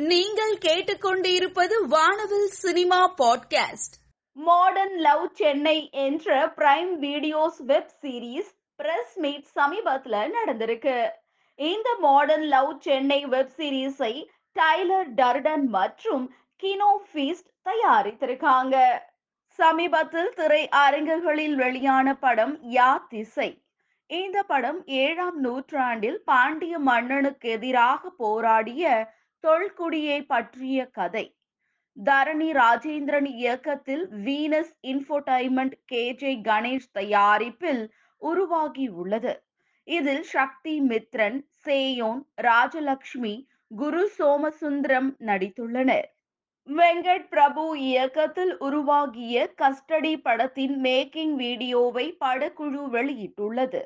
நீங்கள் 0.00 0.56
கேட்டுக்கொண்டிருப்பது 0.56 1.86
வானவில் 1.88 2.46
cinema 2.46 3.14
podcast. 3.22 3.96
Modern 4.32 4.96
love 4.96 5.28
Chennai 5.32 5.88
என்ற 5.92 6.46
prime 6.46 6.96
videos 7.00 7.58
web 7.58 7.90
series 8.00 8.52
press 8.76 9.18
meet 9.18 9.46
சமீபத்துல 9.54 10.30
நடந்திருக்கு. 10.32 11.10
இந்த 11.54 11.96
மாடர்ன் 11.98 12.42
லவ் 12.42 12.80
சென்னை 12.80 13.24
வெப் 13.24 13.50
சீரிஸை 13.56 14.26
டைலர் 14.52 15.06
டர்டன் 15.16 15.66
மற்றும் 15.66 16.34
கினோ 16.56 17.02
ஃபீஸ்ட் 17.12 17.50
தயாரித்திருக்காங்க. 17.64 18.98
சமீபத்தில் 19.46 20.32
திரை 20.34 20.68
அரங்குகளில் 20.68 21.54
வெளியான 21.54 22.14
படம் 22.14 22.62
யா 22.70 22.98
திசை. 23.08 23.62
இந்த 24.06 24.42
படம் 24.42 24.86
ஏழாம் 24.86 25.40
நூற்றாண்டில் 25.40 26.22
பாண்டிய 26.24 26.78
மன்னனுக்கு 26.78 27.50
எதிராக 27.50 28.10
போராடிய 28.10 29.12
தொல்குடியை 29.46 30.24
பற்றிய 30.26 30.86
கதை. 30.86 31.36
தரணி 31.96 32.48
ராஜேந்திரன் 32.52 33.26
இயக்கத்தில் 33.26 34.08
Venus 34.24 34.72
Infotainment 34.82 35.72
K. 35.84 36.14
J. 36.14 36.36
Ganesh 36.36 36.90
தயாரிப்பில் 36.92 37.90
உருவாகி 38.16 38.88
உள்ளது. 38.88 39.42
இதில் 39.84 40.22
சக்தி 40.22 40.80
மித்ரன் 40.80 41.38
சேயோன் 41.66 42.20
ராஜலக்ஷ்மி 42.42 43.46
குரு 43.76 44.10
சோமசுந்தரம் 44.18 45.10
நடித்துள்ளனர். 45.20 46.08
வெங்கட் 46.68 47.28
பிரபு 47.28 47.80
இயக்கத்தில் 47.80 48.58
உருவாகிய 48.58 49.52
கஸ்டடி 49.62 50.16
படத்தின் 50.16 50.82
மேக்கிங் 50.82 51.34
வீடியோவை 51.34 52.16
படக்குழு 52.24 52.82
வெளியிட்டுள்ளது. 52.96 53.82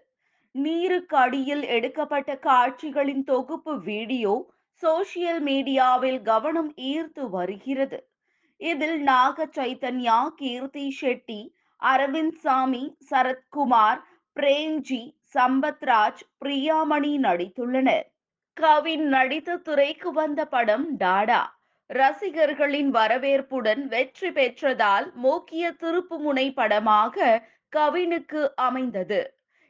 நீருக்கு 0.55 1.17
அடியில் 1.17 1.63
எடுக்கப்பட்ட 1.63 2.37
காட்சிகளின் 2.39 3.25
தொகுப்பு 3.25 3.81
வீடியோ 3.81 4.35
சோசியல் 4.83 5.41
மீடியாவில் 5.41 6.23
கவனம் 6.23 6.75
ஈர்த்து 6.75 7.31
வருகிறது. 7.31 8.09
இதில் 8.57 9.03
நாக 9.03 9.47
சைத்தன்யா 9.47 10.29
கீர்த்தி 10.37 10.97
ஷெட்டி 11.01 11.53
அரவிந்த் 11.83 12.39
சாமி 12.43 12.97
சரத்குமார் 13.11 14.01
பிரேம்ஜி 14.37 15.03
சம்பத்ராஜ் 15.35 16.23
பிரியாமணி 16.45 17.13
நடித்துள்ளனர். 17.19 18.07
கவின் 18.53 19.07
நடித்த 19.09 19.57
துறைக்கு 19.57 20.13
வந்த 20.13 20.47
படம் 20.47 20.97
டாடா. 20.97 21.43
ரசிகர்களின் 21.87 22.91
வரவேற்புடன் 22.91 23.87
வெற்றி 23.87 24.29
பெற்றதால் 24.29 25.13
முக்கிய 25.13 25.73
திருப்புமுனை 25.73 26.53
படமாக 26.55 27.43
கவினுக்கு 27.77 28.43
அமைந்தது. 28.55 29.21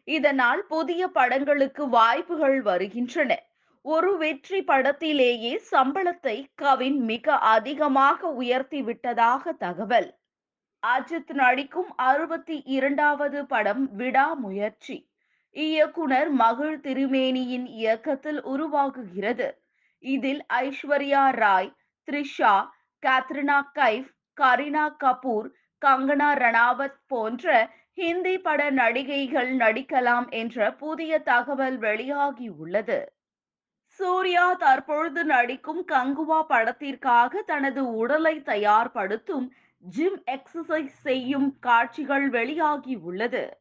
இதனால் 0.05 0.67
புதிய 0.67 1.09
படங்களுக்கு 1.09 1.89
வாய்ப்புகள் 1.89 2.63
வருகின்றன. 2.63 3.33
ஒரு 3.85 4.11
வெற்றி 4.17 4.59
படத்திலேயே 4.61 5.51
சம்பளத்தை 5.71 6.35
கவின் 6.55 7.01
மிக 7.01 7.35
அதிகமாக 7.47 8.29
உயர்த்தி 8.33 8.83
விட்டதாக 8.83 9.53
தகவல். 9.53 10.09
அஜித் 10.83 11.33
நடிக்கும் 11.33 11.91
அறுபத்தி 12.03 12.57
இரண்டாவது 12.67 13.41
படம் 13.47 13.83
விடாமுயற்சி 13.97 14.97
இயக்குனர் 15.57 16.31
மகிழ் 16.33 16.79
திருமேனியின் 16.81 17.67
இயக்கத்தில் 17.75 18.41
உருவாகுகிறது. 18.45 19.49
இதில் 20.05 20.43
ஐஸ்வர்யா 20.61 21.25
ராய் 21.33 21.71
த்ரிஷா 22.09 22.55
கேத்ரினா 23.03 23.59
கைஃப் 23.75 24.11
கரீனா 24.39 24.87
கபூர் 25.05 25.49
கங்கனா 25.83 26.31
ரணாவத் 26.35 27.01
போன்ற 27.07 27.47
ஹிந்தி 27.99 28.37
பட 28.39 28.71
நடிகைகள் 28.71 29.51
நடிக்கலாம் 29.57 30.31
என்ற 30.33 30.73
புதிய 30.75 31.19
தகவல் 31.23 31.79
வெளியாகி 31.79 32.49
உள்ளது 32.49 32.99
சூர்யா 33.99 34.55
தற்பொழுது 34.55 35.25
நடிக்கும் 35.25 35.87
கங்குவா 35.87 36.43
படத்திற்காக 36.49 37.43
தனது 37.47 37.95
உடலை 37.95 38.41
தயார்படுத்தும் 38.41 39.49
ஜிம் 39.79 40.23
எக்ஸசைஸ் 40.31 40.95
செய்யும் 41.07 41.59
காட்சிகள் 41.59 42.29
வெளியாகி 42.29 42.95
உள்ளது. 42.95 43.59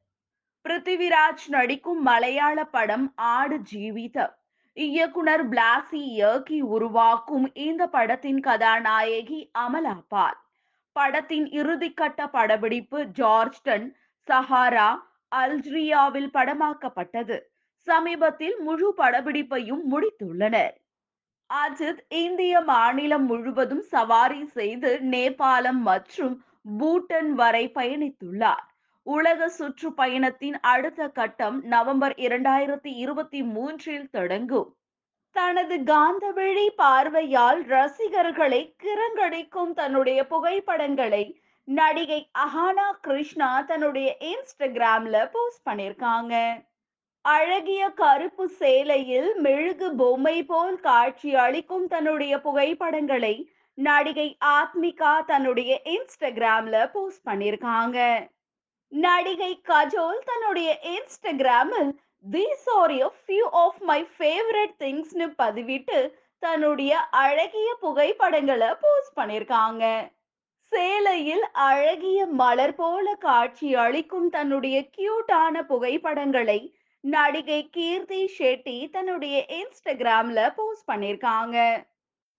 பிருத்திவிராஜ் 0.66 1.46
நடிக்கும் 1.47 2.02
மலையாள 2.02 2.66
படம் 2.66 3.13
ஆடு 3.16 3.58
ஜீவிதம். 3.74 4.34
இயக்குனர் 4.74 5.50
பிளாசி 5.50 6.02
இயக்கி 6.12 6.62
உருவாக்கும் 6.62 7.53
இந்த 7.53 7.88
படத்தின் 7.88 8.40
கதாநாயகி 8.40 9.52
அமலா 9.59 9.96
பால். 10.08 10.40
படத்தின் 10.91 11.47
இறுதிக்கட்ட 11.50 12.28
படப்பிடிப்பு 12.28 13.00
ஜார்ஜ்டன் 13.19 13.88
சஹாரா 14.28 14.90
அல்ஜிரியாவில் 15.35 16.31
படமாக்கப்பட்டது. 16.34 17.40
சமீபத்தில் 17.86 18.56
முழு 18.60 18.90
படப்பிடிப்பையும் 18.98 19.84
முடித்துள்ளனர். 19.92 20.76
அஜித் 21.50 22.04
இந்திய 22.08 22.62
மாநிலம் 22.62 23.26
முழுவதும் 23.26 23.82
சவாரி 23.94 24.46
செய்து 24.58 25.00
நேபாளம் 25.12 25.82
மற்றும் 25.90 26.36
பூட்டன் 26.80 27.32
வரை 27.42 27.72
பயணித்துள்ளார். 27.76 28.68
உலக 29.08 29.50
சுற்றுப்பயணத்தின் 29.58 30.58
அடுத்த 30.62 31.08
கட்டம் 31.08 31.58
நவம்பர் 31.64 32.16
இரண்டாயிரத்தி 32.18 32.92
இருபத்தி 32.98 33.44
மூன்றில் 33.44 34.10
தொடங்கும். 34.10 34.70
தனது 35.36 35.76
காந்தவெளி 35.92 36.68
பார்வையால் 36.76 37.62
ரசிகர்களை 37.66 38.76
கிரங்கடிக்கும் 38.84 39.74
தன்னுடைய 39.74 40.28
புகைப்படங்களை 40.28 41.24
நடிகை 41.68 42.20
அஹானா 42.40 42.88
கிருஷ்ணா 43.02 43.62
தன்னுடைய 43.62 44.10
இன்ஸ்டாகிராம்ல 44.20 45.30
போஸ்ட் 45.32 45.68
பண்ணியிருக்காங்க. 45.68 46.36
அழகிய 47.25 47.81
கருப்பு 47.94 48.45
சேலையில் 48.59 49.28
மெழுகு 49.39 49.89
பொம்மை 49.95 50.38
போல் 50.44 50.78
காட்சி 50.79 51.29
அளிக்கும் 51.35 51.85
தன்னுடைய 51.88 52.34
புகைப்படங்களை 52.39 53.35
நடிகை 53.78 54.25
ஆத்மிகா 54.51 55.11
தன்னுடைய 55.25 55.72
இன்ஸ்டாகிராம்ல 55.94 56.78
போஸ்ட் 56.91 57.23
பண்ணிருக்காங்க 57.25 58.00
நடிகை 58.91 59.51
கஜோல் 59.66 60.19
தன்னுடைய 60.23 60.69
இன்ஸ்டாகிராமில் 60.89 61.91
these 62.25 62.67
are 62.75 62.95
a 63.00 63.09
few 63.19 63.45
of 63.61 63.79
my 63.84 64.00
favourite 64.17 64.75
திங்ஸ்னு 64.78 65.29
பதிவிட்டு 65.40 65.97
தன்னுடைய 66.44 66.94
அழகிய 67.23 67.69
புகைப்படங்களை 67.81 68.69
போஸ்ட் 68.81 69.17
பண்ணிருக்காங்க 69.17 69.85
சேலையில் 70.72 71.44
அழகிய 71.63 72.19
மலர் 72.38 72.75
போல 72.75 73.07
காட்சி 73.22 73.69
அளிக்கும் 73.79 74.29
தன்னுடைய 74.29 74.78
கியூட்டான 74.95 75.61
புகைப்படங்களை 75.67 76.61
நடிகை 77.03 77.69
கீர்த்தி 77.69 78.19
ஷெட்டி 78.38 78.90
தன்னுடைய 78.90 79.38
இன்ஸ்டாகிராம்ல 79.59 80.40
போஸ்ட் 80.56 80.90
பண்ணிருக்காங்க. 80.91 81.58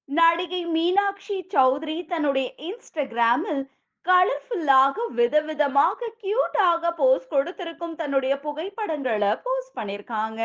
நடிகை 0.08 0.60
மீனாட்சி 0.66 1.36
சௌத்ரி 1.54 1.96
தன்னுடைய 2.06 2.48
இன்ஸ்டாகிராமில் 2.68 3.62
கலர்ஃபுல்லாக 4.06 4.96
விதவிதமாக 5.16 6.08
கியூட்டாக 6.22 6.90
போஸ்ட் 6.96 7.28
கொடுத்திருக்கும் 7.28 7.94
தன்னுடைய 7.94 8.34
புகைப்படங்களை 8.40 9.32
போஸ்ட் 9.42 9.76
பண்ணிருக்காங்க. 9.78 10.42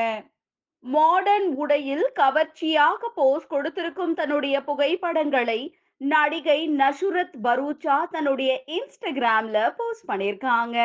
மாடர்ன் 0.84 1.50
உடையில் 1.56 2.06
கவர்ச்சியாக 2.14 3.12
போஸ்ட் 3.16 3.48
கொடுத்திருக்கும் 3.48 4.14
தன்னுடைய 4.14 4.64
புகைப்படங்களை 4.64 5.60
நடிகை 6.02 6.60
நஷுரத் 6.82 7.38
பரூச்சா 7.48 7.98
தன்னுடைய 8.12 8.52
இன்ஸ்டாகிராம்ல 8.78 9.76
போஸ்ட் 9.78 10.10
பண்ணிருக்காங்க. 10.12 10.78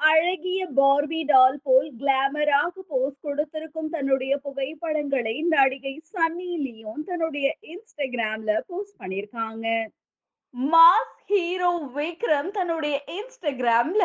அழகிய 0.00 0.60
பார்பி 0.76 1.20
டால் 1.22 1.60
போல் 1.62 1.88
கிளாமராக 2.00 2.72
போஸ்ட் 2.88 3.20
கொடுத்திருக்கும் 3.20 3.88
தன்னுடைய 3.88 4.32
புகைப்படங்களை 4.36 5.34
நடிகை 5.48 5.94
சன்னி 6.12 6.50
லியோன் 6.56 7.04
தன்னுடைய 7.04 7.46
இன்ஸ்டாகிராம்ல 7.62 8.52
போஸ்ட் 8.66 8.98
பண்ணிருக்காங்க 8.98 9.66
மாஸ் 10.54 11.16
ஹீரோ 11.26 11.70
விக்ரம் 11.96 12.50
தன்னுடைய 12.50 12.96
இன்ஸ்டாகிராம்ல 13.16 14.04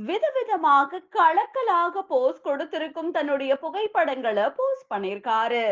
விதவிதமாக 0.00 1.00
கலக்கலாக 1.16 2.02
போஸ்ட் 2.02 2.44
கொடுத்திருக்கும் 2.44 3.10
தன்னுடைய 3.10 3.52
புகைப்படங்களை 3.56 4.46
போஸ்ட் 4.50 4.90
பண்ணிருக்காரு 4.90 5.64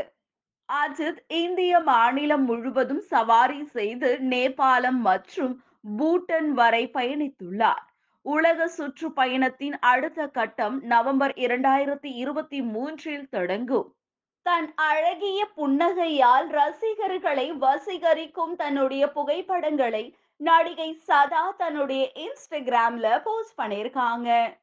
அஜித் 0.69 1.23
இந்திய 1.35 1.81
மாநிலம் 1.83 2.45
முழுவதும் 2.45 3.05
சவாரி 3.09 3.63
செய்து 3.73 4.11
நேபாளம் 4.33 5.01
மற்றும் 5.01 5.55
பூட்டன் 5.99 6.51
வரை 6.53 6.83
பயணித்துள்ளார். 6.95 7.87
உலக 8.23 8.71
சுற்றுப்பயணத்தின் 8.77 9.77
அடுத்த 9.81 10.27
கட்டம் 10.27 10.83
நவம்பர் 10.83 11.33
இரண்டாயிரத்தி 11.33 12.11
இருபத்தி 12.15 12.63
மூன்றில் 12.63 13.29
தொடங்கும். 13.29 13.95
தன் 14.43 14.73
அழகிய 14.75 15.49
புன்னகையால் 15.57 16.49
ரசிகர்களை 16.49 17.53
வசீகரிக்கும் 17.53 18.57
தன்னுடைய 18.57 19.13
புகைப்படங்களை 19.13 20.17
நடிகை 20.37 20.93
சதா 20.93 21.55
தன்னுடைய 21.57 22.13
இன்ஸ்டாகிராம்ல 22.15 23.21
போஸ்ட் 23.23 23.59
பண்ணியிருக்காங்க. 23.59 24.61